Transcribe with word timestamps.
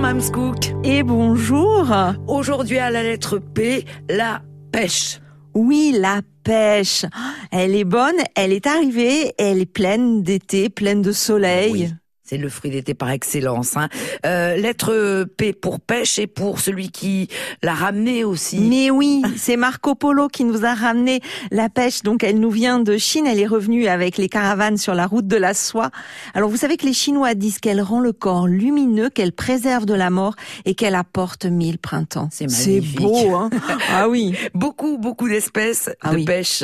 Mams 0.00 0.32
Cook. 0.32 0.72
Et 0.82 1.02
bonjour. 1.02 1.94
Aujourd'hui 2.26 2.78
à 2.78 2.90
la 2.90 3.02
lettre 3.02 3.38
P, 3.38 3.84
la 4.08 4.40
pêche. 4.72 5.20
Oui, 5.52 5.94
la 5.94 6.22
pêche. 6.42 7.04
Elle 7.52 7.74
est 7.74 7.84
bonne, 7.84 8.16
elle 8.34 8.52
est 8.52 8.66
arrivée, 8.66 9.34
elle 9.36 9.60
est 9.60 9.66
pleine 9.66 10.22
d'été, 10.22 10.70
pleine 10.70 11.02
de 11.02 11.12
soleil. 11.12 11.72
Oui. 11.72 11.88
C'est 12.30 12.36
le 12.36 12.48
fruit 12.48 12.70
d'été 12.70 12.94
par 12.94 13.10
excellence. 13.10 13.76
Hein. 13.76 13.88
Euh, 14.24 14.54
lettre 14.56 15.24
P 15.36 15.52
pour 15.52 15.80
pêche 15.80 16.16
et 16.20 16.28
pour 16.28 16.60
celui 16.60 16.92
qui 16.92 17.26
l'a 17.60 17.74
ramené 17.74 18.22
aussi. 18.22 18.60
Mais 18.60 18.88
oui, 18.88 19.20
c'est 19.36 19.56
Marco 19.56 19.96
Polo 19.96 20.28
qui 20.28 20.44
nous 20.44 20.64
a 20.64 20.74
ramené 20.74 21.22
la 21.50 21.68
pêche. 21.68 22.02
Donc 22.04 22.22
elle 22.22 22.38
nous 22.38 22.52
vient 22.52 22.78
de 22.78 22.96
Chine. 22.98 23.26
Elle 23.26 23.40
est 23.40 23.48
revenue 23.48 23.88
avec 23.88 24.16
les 24.16 24.28
caravanes 24.28 24.76
sur 24.76 24.94
la 24.94 25.08
route 25.08 25.26
de 25.26 25.34
la 25.36 25.54
soie. 25.54 25.90
Alors 26.32 26.48
vous 26.50 26.56
savez 26.56 26.76
que 26.76 26.86
les 26.86 26.92
Chinois 26.92 27.34
disent 27.34 27.58
qu'elle 27.58 27.80
rend 27.80 27.98
le 27.98 28.12
corps 28.12 28.46
lumineux, 28.46 29.10
qu'elle 29.10 29.32
préserve 29.32 29.84
de 29.84 29.94
la 29.94 30.10
mort 30.10 30.36
et 30.66 30.76
qu'elle 30.76 30.94
apporte 30.94 31.46
mille 31.46 31.78
printemps. 31.78 32.28
C'est 32.30 32.46
magnifique. 32.48 32.94
C'est 32.96 33.02
beau, 33.02 33.34
hein 33.34 33.50
Ah 33.92 34.08
oui. 34.08 34.36
Beaucoup, 34.54 34.98
beaucoup 34.98 35.28
d'espèces 35.28 35.90
Ah 36.00 36.10
de 36.12 36.14
oui. 36.18 36.24
pêche. 36.26 36.62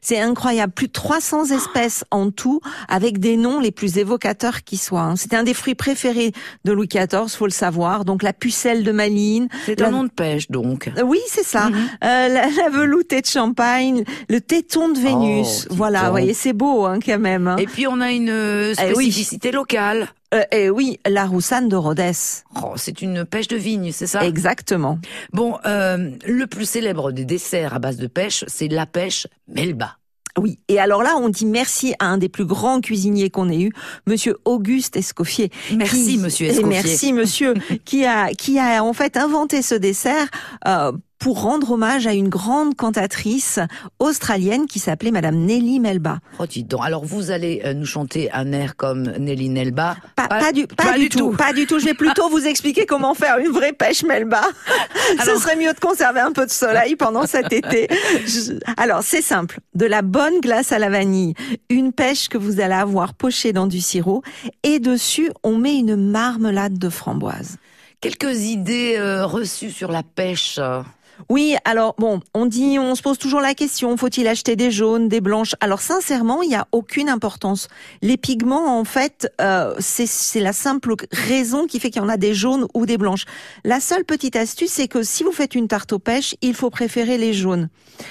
C'est 0.00 0.18
incroyable. 0.20 0.72
Plus 0.72 0.86
de 0.88 0.92
300 0.92 1.46
espèces 1.52 2.04
en 2.10 2.30
tout, 2.30 2.60
avec 2.88 3.18
des 3.18 3.36
noms 3.36 3.60
les 3.60 3.70
plus 3.70 3.98
évocateurs 3.98 4.64
qui 4.64 4.76
soient. 4.76 5.00
hein. 5.02 5.16
C'était 5.16 5.36
un 5.36 5.42
des 5.42 5.54
fruits 5.54 5.74
préférés 5.74 6.32
de 6.64 6.72
Louis 6.72 6.88
XIV, 6.88 7.28
faut 7.28 7.46
le 7.46 7.50
savoir. 7.52 8.04
Donc 8.04 8.22
la 8.22 8.32
pucelle 8.32 8.84
de 8.84 8.92
Malines. 8.92 9.48
C'est 9.66 9.78
La- 9.80 9.88
un 9.88 9.90
nom 9.90 10.04
de 10.04 10.10
pêche 10.10 10.50
donc. 10.50 10.90
Oui, 11.04 11.18
c'est 11.28 11.44
ça. 11.44 11.70
Mhm. 11.70 11.76
Euh, 12.04 12.28
la, 12.28 12.46
la 12.50 12.68
veloutée 12.70 13.20
de 13.20 13.26
Champagne, 13.26 14.04
le 14.28 14.40
téton 14.40 14.88
de 14.88 14.98
Vénus. 14.98 15.66
Oh, 15.70 15.74
voilà, 15.76 16.04
vous 16.04 16.10
voyez, 16.10 16.34
c'est 16.34 16.52
beau 16.52 16.84
hein, 16.86 16.98
quand 17.04 17.18
même. 17.18 17.46
hein. 17.48 17.56
Et 17.58 17.66
puis 17.66 17.86
on 17.86 18.00
a 18.00 18.12
une 18.12 18.28
euh, 18.30 18.74
Eh 18.78 18.88
oui. 18.88 19.06
spécificité 19.06 19.50
locale. 19.52 20.08
Euh, 20.34 20.42
et 20.50 20.70
oui, 20.70 20.98
la 21.08 21.24
roussane 21.26 21.68
de 21.68 21.76
Rhodes. 21.76 22.02
Oh, 22.62 22.72
c'est 22.76 23.00
une 23.02 23.24
pêche 23.24 23.48
de 23.48 23.56
vigne, 23.56 23.92
c'est 23.92 24.06
ça? 24.08 24.24
Exactement. 24.26 24.98
Bon, 25.32 25.56
euh, 25.66 26.10
le 26.26 26.46
plus 26.46 26.68
célèbre 26.68 27.12
des 27.12 27.24
desserts 27.24 27.74
à 27.74 27.78
base 27.78 27.96
de 27.96 28.06
pêche, 28.08 28.44
c'est 28.48 28.68
la 28.68 28.86
pêche 28.86 29.26
Melba. 29.48 29.96
Oui. 30.38 30.58
Et 30.68 30.78
alors 30.78 31.02
là, 31.02 31.14
on 31.18 31.30
dit 31.30 31.46
merci 31.46 31.94
à 31.98 32.06
un 32.06 32.18
des 32.18 32.28
plus 32.28 32.44
grands 32.44 32.82
cuisiniers 32.82 33.30
qu'on 33.30 33.48
ait 33.48 33.60
eu, 33.62 33.72
Monsieur 34.06 34.36
Auguste 34.44 34.94
Escoffier. 34.96 35.50
Merci, 35.74 36.04
qui- 36.04 36.18
monsieur 36.18 36.46
et 36.48 36.50
Escoffier. 36.50 36.68
Merci, 36.82 37.12
monsieur, 37.14 37.54
qui 37.86 38.04
a, 38.04 38.28
qui 38.34 38.58
a 38.58 38.84
en 38.84 38.92
fait 38.92 39.16
inventé 39.16 39.62
ce 39.62 39.74
dessert 39.74 40.26
euh, 40.68 40.92
pour 41.18 41.40
rendre 41.42 41.70
hommage 41.72 42.06
à 42.06 42.12
une 42.12 42.28
grande 42.28 42.74
cantatrice 42.76 43.58
australienne 43.98 44.66
qui 44.66 44.78
s'appelait 44.78 45.10
Madame 45.10 45.36
Nellie 45.36 45.80
Melba. 45.80 46.18
Oh, 46.38 46.46
dis 46.46 46.62
donc. 46.62 46.80
Alors, 46.84 47.04
vous 47.04 47.30
allez 47.30 47.62
euh, 47.64 47.72
nous 47.74 47.86
chanter 47.86 48.30
un 48.32 48.52
air 48.52 48.76
comme 48.76 49.02
Nelly 49.18 49.48
Nelba. 49.48 49.96
Pas, 50.14 50.28
pas 50.28 50.52
du, 50.52 50.66
pas, 50.66 50.98
du 50.98 51.08
tout, 51.08 51.30
pas 51.30 51.52
du 51.52 51.66
tout. 51.66 51.78
Je 51.78 51.86
vais 51.86 51.94
plutôt 51.94 52.28
vous 52.28 52.46
expliquer 52.46 52.84
comment 52.86 53.14
faire 53.14 53.38
une 53.38 53.50
vraie 53.50 53.72
pêche 53.72 54.04
Melba. 54.04 54.42
Ce 55.16 55.22
Alors- 55.22 55.40
serait 55.40 55.56
mieux 55.56 55.72
de 55.72 55.80
conserver 55.80 56.20
un 56.20 56.32
peu 56.32 56.44
de 56.44 56.50
soleil 56.50 56.96
pendant 56.96 57.26
cet 57.26 57.52
été. 57.52 57.88
Je- 58.26 58.58
Alors, 58.76 59.02
c'est 59.02 59.22
simple. 59.22 59.60
De 59.74 59.86
la 59.86 60.02
bonne 60.02 60.40
glace 60.40 60.72
à 60.72 60.78
la 60.78 60.90
vanille, 60.90 61.34
une 61.70 61.92
pêche 61.92 62.28
que 62.28 62.38
vous 62.38 62.60
allez 62.60 62.74
avoir 62.74 63.14
pochée 63.14 63.52
dans 63.52 63.66
du 63.66 63.80
sirop, 63.80 64.22
et 64.62 64.78
dessus, 64.80 65.30
on 65.42 65.56
met 65.56 65.76
une 65.76 65.96
marmelade 65.96 66.78
de 66.78 66.88
framboise. 66.90 67.56
Quelques 68.02 68.42
idées 68.42 68.96
euh, 68.98 69.24
reçues 69.24 69.70
sur 69.70 69.90
la 69.90 70.02
pêche. 70.02 70.60
Oui, 71.28 71.56
alors 71.64 71.94
bon, 71.98 72.20
on 72.34 72.46
dit, 72.46 72.78
on 72.78 72.94
se 72.94 73.02
pose 73.02 73.18
toujours 73.18 73.40
la 73.40 73.54
question, 73.54 73.96
faut-il 73.96 74.26
acheter 74.28 74.56
des 74.56 74.70
jaunes, 74.70 75.08
des 75.08 75.20
blanches? 75.20 75.54
Alors 75.60 75.80
sincèrement, 75.80 76.42
il 76.42 76.48
n'y 76.48 76.54
a 76.54 76.66
aucune 76.72 77.08
importance. 77.08 77.68
Les 78.02 78.16
pigments, 78.16 78.78
en 78.78 78.84
fait, 78.84 79.32
euh, 79.40 79.74
c'est 79.78 80.40
la 80.40 80.52
simple 80.52 80.94
raison 81.12 81.66
qui 81.66 81.80
fait 81.80 81.90
qu'il 81.90 82.02
y 82.02 82.04
en 82.04 82.08
a 82.08 82.16
des 82.16 82.34
jaunes 82.34 82.66
ou 82.74 82.86
des 82.86 82.98
blanches. 82.98 83.24
La 83.64 83.80
seule 83.80 84.04
petite 84.04 84.36
astuce, 84.36 84.70
c'est 84.70 84.88
que 84.88 85.02
si 85.02 85.24
vous 85.24 85.32
faites 85.32 85.54
une 85.54 85.68
tarte 85.68 85.92
aux 85.92 85.98
pêches, 85.98 86.34
il 86.42 86.54
faut 86.54 86.70
préférer 86.70 87.18
les 87.18 87.32
jaunes. 87.32 87.68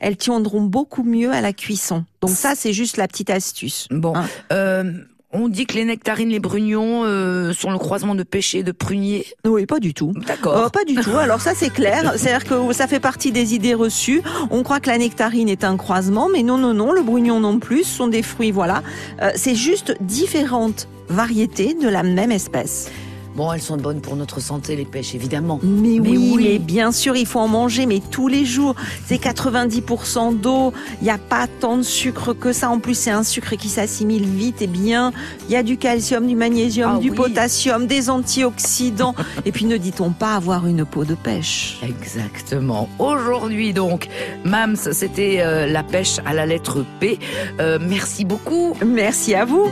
Elles 0.00 0.16
tiendront 0.16 0.62
beaucoup 0.62 1.02
mieux 1.02 1.30
à 1.32 1.40
la 1.40 1.52
cuisson. 1.52 2.04
Donc 2.22 2.30
ça, 2.30 2.54
c'est 2.54 2.72
juste 2.72 2.96
la 2.96 3.06
petite 3.08 3.30
astuce. 3.30 3.86
Bon, 3.90 4.14
Hein. 4.16 4.26
euh, 4.52 4.92
on 5.32 5.48
dit 5.48 5.66
que 5.66 5.74
les 5.74 5.84
nectarines, 5.84 6.28
les 6.28 6.38
brugnons 6.38 7.04
euh, 7.04 7.52
sont 7.52 7.70
le 7.70 7.78
croisement 7.78 8.14
de 8.14 8.22
pêcher 8.22 8.58
et 8.58 8.62
de 8.62 8.72
prunier. 8.72 9.26
Oui, 9.44 9.66
pas 9.66 9.80
du 9.80 9.92
tout. 9.92 10.12
D'accord. 10.26 10.56
Euh, 10.56 10.68
pas 10.68 10.84
du 10.84 10.94
tout. 10.94 11.16
Alors 11.16 11.40
ça 11.40 11.52
c'est 11.54 11.70
clair. 11.70 12.14
C'est-à-dire 12.16 12.44
que 12.44 12.72
ça 12.72 12.86
fait 12.86 13.00
partie 13.00 13.32
des 13.32 13.54
idées 13.54 13.74
reçues. 13.74 14.22
On 14.50 14.62
croit 14.62 14.80
que 14.80 14.88
la 14.88 14.98
nectarine 14.98 15.48
est 15.48 15.64
un 15.64 15.76
croisement, 15.76 16.28
mais 16.28 16.42
non, 16.42 16.58
non, 16.58 16.74
non. 16.74 16.92
Le 16.92 17.02
brugnon 17.02 17.40
non 17.40 17.58
plus. 17.58 17.84
Ce 17.84 17.96
sont 17.96 18.08
des 18.08 18.22
fruits, 18.22 18.52
voilà. 18.52 18.82
Euh, 19.20 19.30
c'est 19.34 19.54
juste 19.54 19.96
différentes 20.00 20.88
variétés 21.08 21.74
de 21.74 21.88
la 21.88 22.02
même 22.02 22.32
espèce. 22.32 22.90
Bon, 23.36 23.52
elles 23.52 23.60
sont 23.60 23.76
bonnes 23.76 24.00
pour 24.00 24.16
notre 24.16 24.40
santé, 24.40 24.76
les 24.76 24.86
pêches, 24.86 25.14
évidemment. 25.14 25.60
Mais, 25.62 25.98
Mais 26.00 26.08
oui, 26.08 26.32
oui. 26.36 26.48
mais 26.52 26.58
bien 26.58 26.90
sûr, 26.90 27.16
il 27.16 27.26
faut 27.26 27.38
en 27.38 27.48
manger, 27.48 27.84
mais 27.84 28.00
tous 28.10 28.28
les 28.28 28.46
jours. 28.46 28.74
C'est 29.06 29.22
90% 29.22 30.40
d'eau. 30.40 30.72
Il 31.02 31.04
n'y 31.04 31.10
a 31.10 31.18
pas 31.18 31.46
tant 31.46 31.76
de 31.76 31.82
sucre 31.82 32.32
que 32.32 32.54
ça. 32.54 32.70
En 32.70 32.78
plus, 32.78 32.94
c'est 32.94 33.10
un 33.10 33.22
sucre 33.22 33.54
qui 33.56 33.68
s'assimile 33.68 34.24
vite 34.24 34.62
et 34.62 34.66
bien. 34.66 35.12
Il 35.48 35.52
y 35.52 35.56
a 35.56 35.62
du 35.62 35.76
calcium, 35.76 36.26
du 36.26 36.34
magnésium, 36.34 36.94
Ah 36.96 36.98
du 36.98 37.10
oui. 37.10 37.16
potassium, 37.16 37.86
des 37.86 38.08
antioxydants. 38.08 39.14
et 39.44 39.52
puis, 39.52 39.66
ne 39.66 39.76
dit-on 39.76 40.12
pas 40.12 40.34
avoir 40.34 40.66
une 40.66 40.86
peau 40.86 41.04
de 41.04 41.14
pêche 41.14 41.78
Exactement. 41.82 42.88
Aujourd'hui, 42.98 43.74
donc, 43.74 44.08
Mams, 44.44 44.76
c'était 44.76 45.40
euh, 45.40 45.66
la 45.66 45.82
pêche 45.82 46.16
à 46.24 46.32
la 46.32 46.46
lettre 46.46 46.84
P. 47.00 47.18
Euh, 47.60 47.78
merci 47.80 48.24
beaucoup. 48.24 48.74
Merci 48.82 49.34
à 49.34 49.44
vous. 49.44 49.70